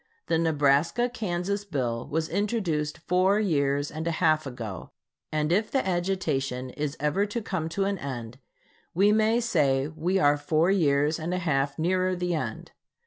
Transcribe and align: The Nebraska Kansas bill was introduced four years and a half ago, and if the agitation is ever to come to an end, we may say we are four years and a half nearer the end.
The 0.25 0.39
Nebraska 0.39 1.09
Kansas 1.13 1.63
bill 1.63 2.07
was 2.07 2.27
introduced 2.27 2.97
four 3.07 3.39
years 3.39 3.91
and 3.91 4.07
a 4.07 4.17
half 4.17 4.47
ago, 4.47 4.89
and 5.31 5.51
if 5.51 5.69
the 5.69 5.87
agitation 5.87 6.71
is 6.71 6.97
ever 6.99 7.27
to 7.27 7.39
come 7.39 7.69
to 7.69 7.83
an 7.85 7.99
end, 7.99 8.39
we 8.95 9.11
may 9.11 9.39
say 9.39 9.89
we 9.89 10.17
are 10.17 10.37
four 10.37 10.71
years 10.71 11.19
and 11.19 11.35
a 11.35 11.37
half 11.37 11.77
nearer 11.77 12.15
the 12.15 12.33
end. 12.33 12.71